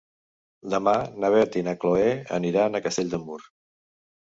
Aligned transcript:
Demà 0.73 0.93
na 1.25 1.31
Beth 1.35 1.59
i 1.61 1.63
na 1.69 1.77
Chloé 1.85 2.09
aniran 2.41 2.81
a 2.81 2.85
Castell 2.89 3.15
de 3.15 3.23
Mur. 3.29 3.41